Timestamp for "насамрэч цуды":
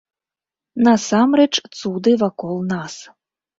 0.87-2.17